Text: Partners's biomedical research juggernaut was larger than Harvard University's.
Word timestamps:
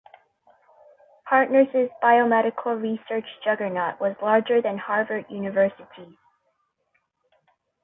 Partners's 1.27 1.91
biomedical 2.01 2.81
research 2.81 3.27
juggernaut 3.43 3.99
was 3.99 4.15
larger 4.19 4.59
than 4.59 4.79
Harvard 4.79 5.27
University's. 5.29 6.17